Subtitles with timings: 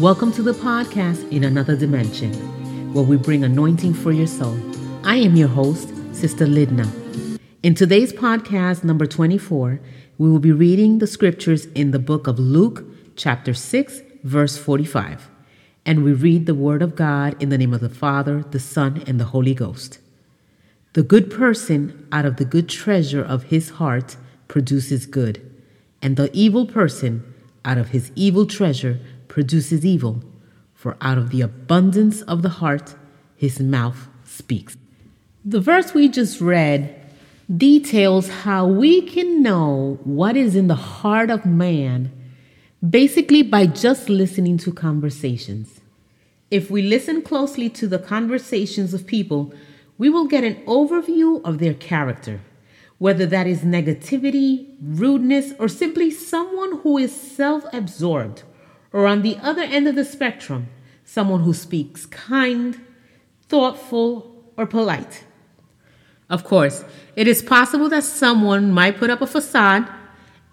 [0.00, 2.32] Welcome to the podcast in another dimension,
[2.94, 4.58] where we bring anointing for your soul.
[5.04, 6.88] I am your host, Sister Lidna.
[7.62, 9.78] In today's podcast, number 24,
[10.16, 12.82] we will be reading the scriptures in the book of Luke,
[13.14, 15.28] chapter 6, verse 45.
[15.84, 19.04] And we read the word of God in the name of the Father, the Son,
[19.06, 19.98] and the Holy Ghost.
[20.94, 24.16] The good person out of the good treasure of his heart
[24.48, 25.42] produces good,
[26.00, 27.34] and the evil person
[27.66, 28.98] out of his evil treasure
[29.30, 30.22] produces evil,
[30.74, 32.96] for out of the abundance of the heart
[33.36, 34.76] his mouth speaks.
[35.44, 37.00] The verse we just read
[37.56, 42.10] details how we can know what is in the heart of man
[42.88, 45.80] basically by just listening to conversations.
[46.50, 49.54] If we listen closely to the conversations of people,
[49.96, 52.40] we will get an overview of their character,
[52.98, 58.42] whether that is negativity, rudeness, or simply someone who is self absorbed
[58.92, 60.68] or on the other end of the spectrum,
[61.04, 62.80] someone who speaks kind,
[63.48, 65.24] thoughtful, or polite.
[66.28, 66.84] Of course,
[67.16, 69.88] it is possible that someone might put up a facade,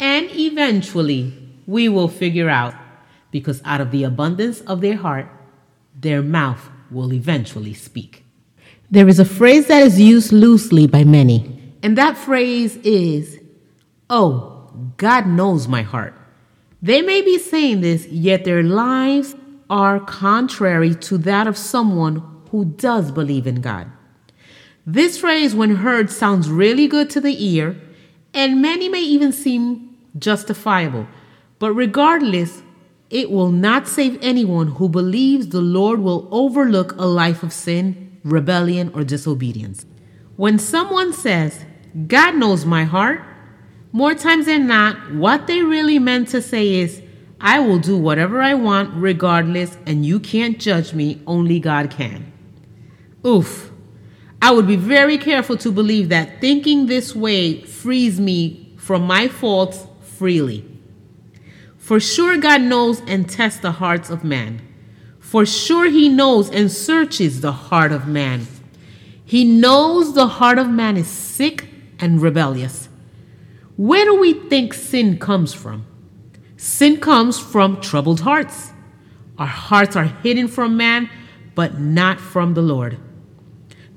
[0.00, 1.34] and eventually
[1.66, 2.74] we will figure out
[3.30, 5.28] because out of the abundance of their heart,
[5.94, 8.24] their mouth will eventually speak.
[8.90, 13.38] There is a phrase that is used loosely by many, and that phrase is,
[14.08, 16.14] Oh, God knows my heart.
[16.82, 19.34] They may be saying this, yet their lives
[19.68, 23.90] are contrary to that of someone who does believe in God.
[24.86, 27.76] This phrase, when heard, sounds really good to the ear,
[28.32, 31.06] and many may even seem justifiable.
[31.58, 32.62] But regardless,
[33.10, 38.18] it will not save anyone who believes the Lord will overlook a life of sin,
[38.22, 39.86] rebellion, or disobedience.
[40.36, 41.64] When someone says,
[42.06, 43.22] God knows my heart,
[43.92, 47.02] more times than not, what they really meant to say is,
[47.40, 52.32] I will do whatever I want regardless, and you can't judge me, only God can.
[53.26, 53.72] Oof.
[54.40, 59.28] I would be very careful to believe that thinking this way frees me from my
[59.28, 60.64] faults freely.
[61.78, 64.60] For sure, God knows and tests the hearts of man.
[65.20, 68.46] For sure, He knows and searches the heart of man.
[69.24, 71.68] He knows the heart of man is sick
[71.98, 72.85] and rebellious.
[73.76, 75.86] Where do we think sin comes from?
[76.56, 78.72] Sin comes from troubled hearts.
[79.38, 81.10] Our hearts are hidden from man,
[81.54, 82.98] but not from the Lord.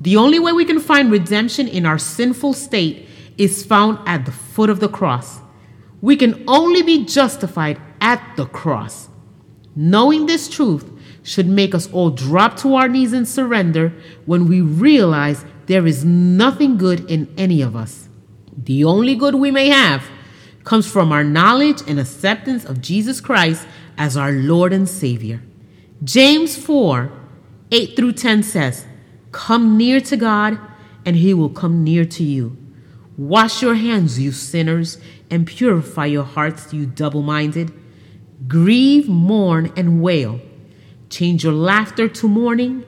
[0.01, 3.07] The only way we can find redemption in our sinful state
[3.37, 5.39] is found at the foot of the cross.
[6.01, 9.07] We can only be justified at the cross.
[9.75, 10.91] Knowing this truth
[11.23, 13.93] should make us all drop to our knees and surrender
[14.25, 18.08] when we realize there is nothing good in any of us.
[18.63, 20.03] The only good we may have
[20.65, 23.65] comes from our knowledge and acceptance of Jesus Christ
[23.97, 25.41] as our Lord and Savior.
[26.03, 27.11] James 4
[27.71, 28.85] 8 through 10 says,
[29.31, 30.59] Come near to God,
[31.05, 32.57] and he will come near to you.
[33.17, 34.97] Wash your hands, you sinners,
[35.29, 37.71] and purify your hearts, you double minded.
[38.47, 40.41] Grieve, mourn, and wail.
[41.09, 42.83] Change your laughter to mourning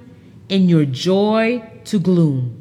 [0.49, 2.57] and your joy to gloom.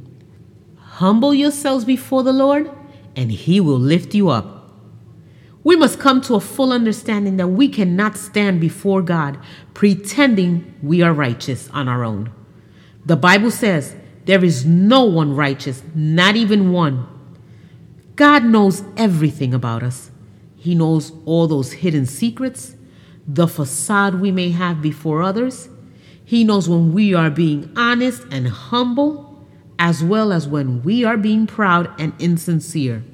[0.77, 2.71] Humble yourselves before the Lord
[3.21, 4.73] and he will lift you up.
[5.63, 9.39] We must come to a full understanding that we cannot stand before God
[9.75, 12.33] pretending we are righteous on our own.
[13.05, 13.95] The Bible says
[14.25, 17.07] there is no one righteous, not even one.
[18.17, 20.11] God knows everything about us.
[20.57, 22.75] He knows all those hidden secrets,
[23.27, 25.69] the facade we may have before others.
[26.25, 29.47] He knows when we are being honest and humble
[29.79, 33.05] as well as when we are being proud and insincere.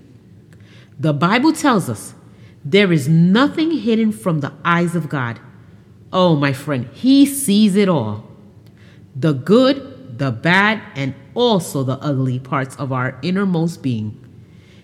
[0.99, 2.15] The Bible tells us
[2.65, 5.41] there is nothing hidden from the eyes of God.
[6.13, 8.25] Oh, my friend, He sees it all
[9.15, 14.23] the good, the bad, and also the ugly parts of our innermost being.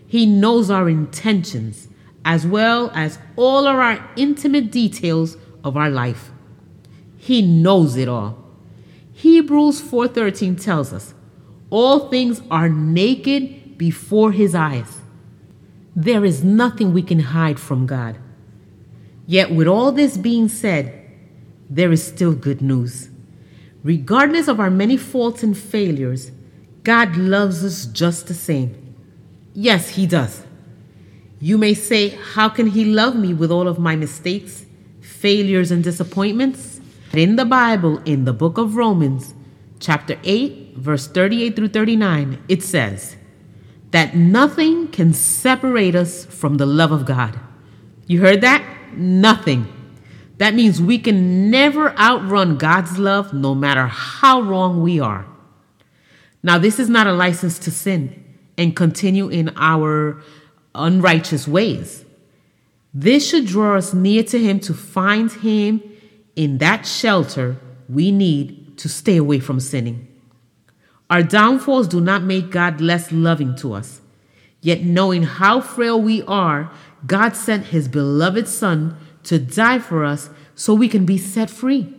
[0.06, 1.88] He knows our intentions
[2.24, 6.30] as well as all of our intimate details of our life.
[7.18, 8.38] He knows it all.
[9.12, 11.14] Hebrews 4:13 tells us,
[11.70, 15.01] all things are naked before his eyes.
[15.94, 18.16] There is nothing we can hide from God.
[19.26, 20.98] Yet, with all this being said,
[21.68, 23.08] there is still good news.
[23.82, 26.30] Regardless of our many faults and failures,
[26.82, 28.94] God loves us just the same.
[29.54, 30.44] Yes, He does.
[31.40, 34.64] You may say, How can He love me with all of my mistakes,
[35.00, 36.80] failures, and disappointments?
[37.12, 39.34] In the Bible, in the book of Romans,
[39.80, 43.16] chapter 8, verse 38 through 39, it says
[43.92, 47.38] that nothing can separate us from the love of God.
[48.06, 48.62] You heard that?
[48.94, 49.72] Nothing.
[50.38, 55.26] That means we can never outrun God's love no matter how wrong we are.
[56.42, 58.24] Now, this is not a license to sin
[58.58, 60.20] and continue in our
[60.74, 62.04] unrighteous ways.
[62.92, 65.82] This should draw us near to Him to find Him
[66.34, 67.56] in that shelter
[67.88, 70.08] we need to stay away from sinning.
[71.12, 74.00] Our downfalls do not make God less loving to us.
[74.62, 76.72] Yet, knowing how frail we are,
[77.06, 81.94] God sent His beloved Son to die for us so we can be set free.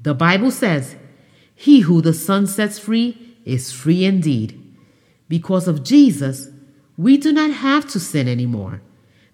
[0.00, 0.94] The Bible says,
[1.52, 4.54] He who the Son sets free is free indeed.
[5.28, 6.46] Because of Jesus,
[6.96, 8.82] we do not have to sin anymore.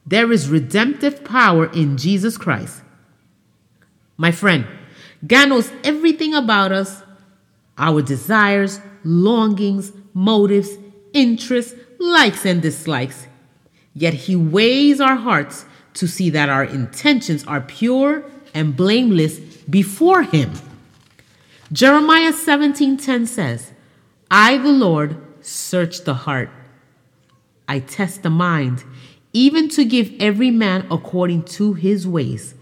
[0.06, 2.81] There is redemptive power in Jesus Christ.
[4.17, 4.67] My friend,
[5.27, 7.03] God knows everything about us
[7.79, 10.71] our desires, longings, motives,
[11.12, 13.26] interests, likes, and dislikes.
[13.94, 19.38] Yet He weighs our hearts to see that our intentions are pure and blameless
[19.69, 20.53] before Him.
[21.73, 23.73] Jeremiah 17:10 says,
[24.31, 26.50] I, the Lord, search the heart.
[27.69, 28.85] I test the mind,
[29.32, 32.55] even to give every man according to his ways,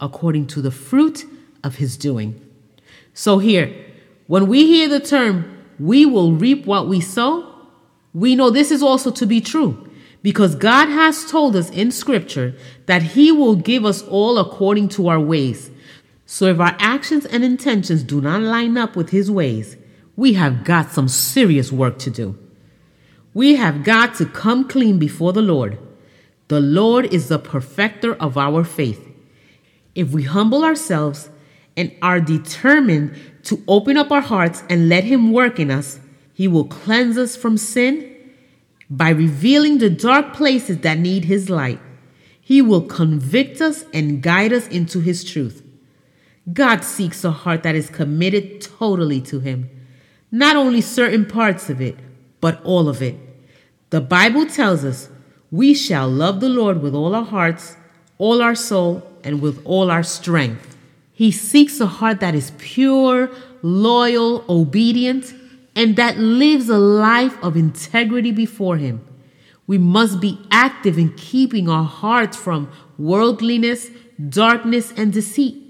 [0.00, 1.24] according to the fruit
[1.62, 2.40] of his doing.
[3.14, 3.72] So, here,
[4.30, 7.52] when we hear the term, we will reap what we sow,
[8.14, 9.90] we know this is also to be true
[10.22, 12.54] because God has told us in Scripture
[12.86, 15.72] that He will give us all according to our ways.
[16.26, 19.76] So, if our actions and intentions do not line up with His ways,
[20.14, 22.38] we have got some serious work to do.
[23.34, 25.76] We have got to come clean before the Lord.
[26.46, 29.08] The Lord is the perfecter of our faith.
[29.96, 31.30] If we humble ourselves
[31.76, 36.00] and are determined to open up our hearts and let Him work in us,
[36.32, 38.06] He will cleanse us from sin
[38.88, 41.80] by revealing the dark places that need His light.
[42.40, 45.62] He will convict us and guide us into His truth.
[46.52, 49.70] God seeks a heart that is committed totally to Him,
[50.32, 51.96] not only certain parts of it,
[52.40, 53.16] but all of it.
[53.90, 55.08] The Bible tells us
[55.50, 57.76] we shall love the Lord with all our hearts,
[58.18, 60.76] all our soul, and with all our strength.
[61.20, 63.30] He seeks a heart that is pure,
[63.60, 65.34] loyal, obedient,
[65.76, 69.06] and that lives a life of integrity before Him.
[69.66, 73.90] We must be active in keeping our hearts from worldliness,
[74.30, 75.62] darkness, and deceit.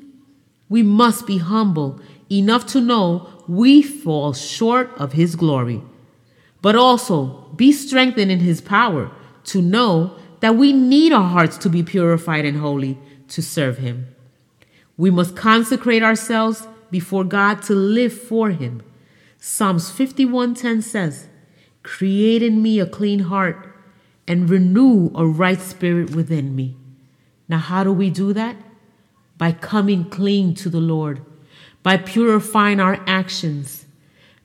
[0.69, 2.01] We must be humble
[2.31, 5.83] enough to know we fall short of His glory,
[6.63, 9.11] but also be strengthened in His power
[9.47, 12.97] to know that we need our hearts to be purified and holy
[13.27, 14.15] to serve Him.
[15.01, 18.83] We must consecrate ourselves before God to live for him.
[19.39, 21.27] Psalms 51:10 says,
[21.83, 23.75] "Create in me a clean heart
[24.29, 26.77] and renew a right spirit within me."
[27.49, 28.57] Now, how do we do that?
[29.39, 31.23] By coming clean to the Lord,
[31.83, 33.87] by purifying our actions,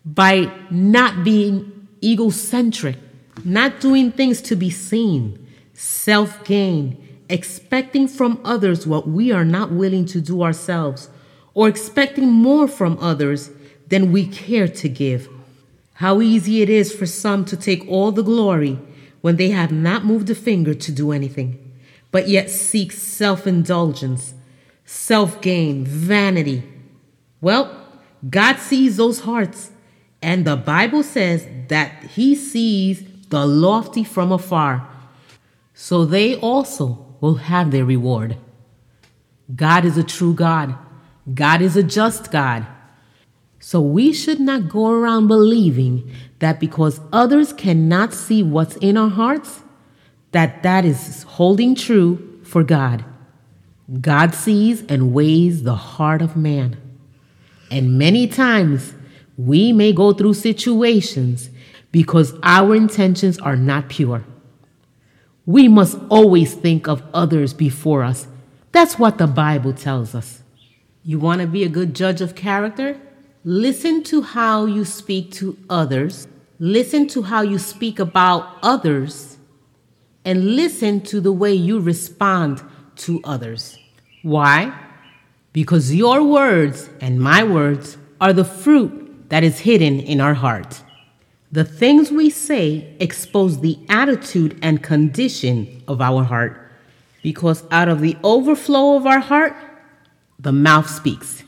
[0.06, 1.70] by not being
[2.02, 2.96] egocentric,
[3.44, 5.38] not doing things to be seen,
[5.74, 6.96] self gain,
[7.30, 11.10] expecting from others what we are not willing to do ourselves,
[11.54, 13.50] or expecting more from others
[13.88, 15.30] than we care to give.
[15.96, 18.80] How easy it is for some to take all the glory
[19.22, 21.74] when they have not moved a finger to do anything,
[22.12, 24.34] but yet seek self indulgence,
[24.86, 26.64] self gain, vanity.
[27.42, 27.76] Well,
[28.30, 29.72] God sees those hearts,
[30.22, 34.88] and the Bible says that He sees the lofty from afar.
[35.74, 38.38] So they also will have their reward.
[39.56, 40.76] God is a true God.
[41.34, 42.68] God is a just God.
[43.60, 49.10] So we should not go around believing that because others cannot see what's in our
[49.10, 49.64] hearts,
[50.34, 53.04] that that is holding true for God.
[54.02, 56.78] God sees and weighs the heart of man.
[57.72, 58.94] And many times
[59.36, 61.50] we may go through situations
[61.92, 64.24] because our intentions are not pure.
[65.46, 68.28] We must always think of others before us.
[68.72, 70.42] That's what the Bible tells us.
[71.04, 73.00] You want to be a good judge of character?
[73.44, 76.28] Listen to how you speak to others.
[76.58, 79.38] Listen to how you speak about others.
[80.24, 82.64] And listen to the way you respond
[82.98, 83.78] to others.
[84.24, 84.74] Why?
[85.54, 90.82] Because your words and my words are the fruit that is hidden in our heart.
[91.56, 96.70] The things we say expose the attitude and condition of our heart
[97.24, 99.56] because out of the overflow of our heart,
[100.38, 101.44] the mouth speaks.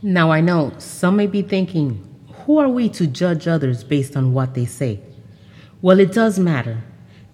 [0.00, 2.02] Now, I know some may be thinking,
[2.46, 5.00] who are we to judge others based on what they say?
[5.82, 6.82] Well, it does matter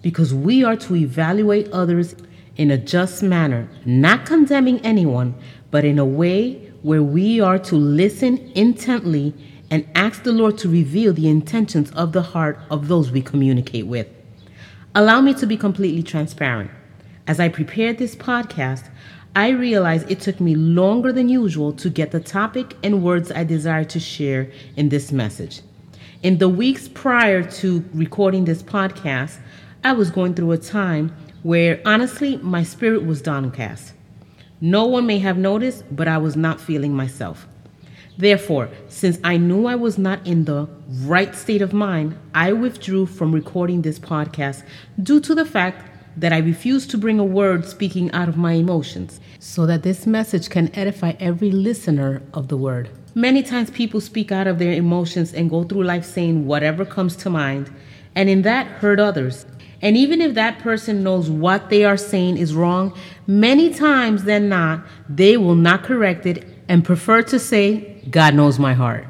[0.01, 2.13] because we are to evaluate others
[2.57, 5.33] in a just manner, not condemning anyone,
[5.71, 9.33] but in a way where we are to listen intently
[9.71, 13.87] and ask the Lord to reveal the intentions of the heart of those we communicate
[13.87, 14.07] with.
[14.93, 16.69] Allow me to be completely transparent.
[17.25, 18.89] As I prepared this podcast,
[19.33, 23.45] I realized it took me longer than usual to get the topic and words I
[23.45, 25.61] desired to share in this message.
[26.21, 29.37] In the weeks prior to recording this podcast,
[29.85, 33.93] I was going through a time where honestly my spirit was downcast.
[34.59, 37.47] No one may have noticed, but I was not feeling myself.
[38.21, 40.67] Therefore, since I knew I was not in the
[41.05, 44.61] right state of mind, I withdrew from recording this podcast
[45.01, 48.53] due to the fact that I refused to bring a word speaking out of my
[48.53, 52.91] emotions, so that this message can edify every listener of the word.
[53.15, 57.15] Many times people speak out of their emotions and go through life saying whatever comes
[57.15, 57.73] to mind,
[58.13, 59.47] and in that hurt others.
[59.81, 64.47] And even if that person knows what they are saying is wrong, many times than
[64.47, 69.05] not, they will not correct it and prefer to say, God knows my heart.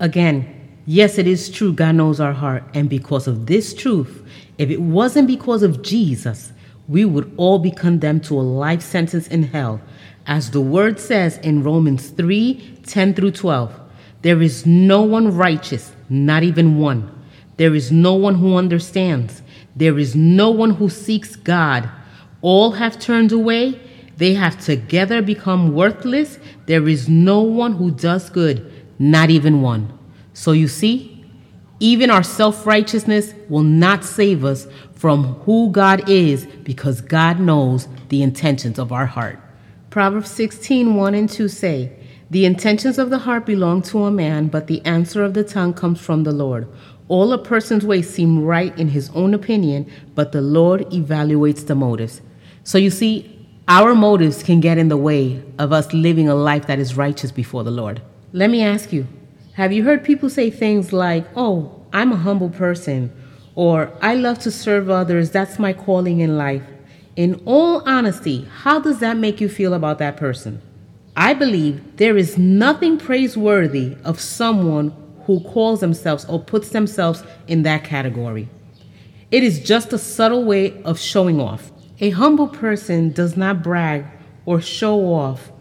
[0.00, 2.64] Again, yes, it is true, God knows our heart.
[2.74, 4.28] And because of this truth,
[4.58, 6.52] if it wasn't because of Jesus,
[6.88, 9.80] we would all be condemned to a life sentence in hell.
[10.26, 13.72] As the word says in Romans 3 10 through 12,
[14.22, 17.08] there is no one righteous, not even one.
[17.58, 19.40] There is no one who understands.
[19.76, 21.88] There is no one who seeks God.
[22.42, 23.78] All have turned away.
[24.16, 26.38] They have together become worthless.
[26.66, 29.98] There is no one who does good, not even one.
[30.32, 31.24] So you see,
[31.80, 37.88] even our self righteousness will not save us from who God is because God knows
[38.08, 39.38] the intentions of our heart.
[39.90, 41.92] Proverbs 16 1 and 2 say,
[42.30, 45.74] The intentions of the heart belong to a man, but the answer of the tongue
[45.74, 46.68] comes from the Lord.
[47.08, 51.74] All a person's ways seem right in his own opinion, but the Lord evaluates the
[51.74, 52.22] motives.
[52.62, 53.33] So you see,
[53.66, 57.32] our motives can get in the way of us living a life that is righteous
[57.32, 58.02] before the Lord.
[58.32, 59.06] Let me ask you
[59.54, 63.12] have you heard people say things like, Oh, I'm a humble person,
[63.54, 66.64] or I love to serve others, that's my calling in life?
[67.16, 70.60] In all honesty, how does that make you feel about that person?
[71.16, 74.92] I believe there is nothing praiseworthy of someone
[75.26, 78.48] who calls themselves or puts themselves in that category.
[79.30, 81.70] It is just a subtle way of showing off.
[82.00, 84.04] A humble person does not brag
[84.46, 85.52] or show off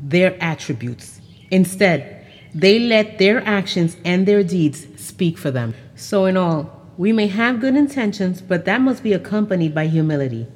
[0.00, 1.20] their attributes.
[1.50, 5.74] Instead, they let their actions and their deeds speak for them.
[5.96, 10.46] So, in all, we may have good intentions, but that must be accompanied by humility.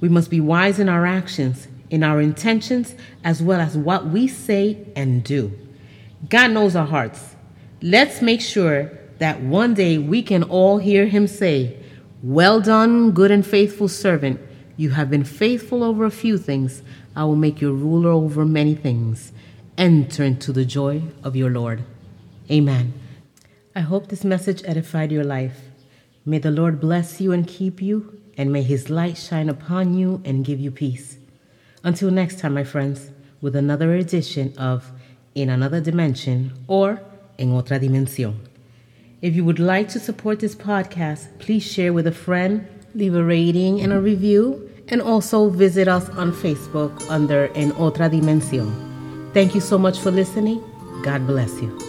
[0.00, 4.26] We must be wise in our actions, in our intentions, as well as what we
[4.26, 5.52] say and do.
[6.28, 7.36] God knows our hearts.
[7.82, 11.76] Let's make sure that one day we can all hear him say,
[12.22, 14.40] Well done, good and faithful servant.
[14.78, 16.82] You have been faithful over a few things.
[17.16, 19.32] I will make you ruler over many things.
[19.76, 21.82] Enter into the joy of your Lord.
[22.48, 22.94] Amen.
[23.74, 25.62] I hope this message edified your life.
[26.24, 30.22] May the Lord bless you and keep you, and may his light shine upon you
[30.24, 31.18] and give you peace.
[31.82, 34.92] Until next time, my friends, with another edition of
[35.34, 37.02] In Another Dimension or
[37.36, 38.36] en otra dimensión.
[39.20, 43.24] If you would like to support this podcast, please share with a friend, leave a
[43.24, 48.72] rating and a review, and also visit us on Facebook under En Otra Dimensión.
[49.32, 50.62] Thank you so much for listening.
[51.02, 51.87] God bless you.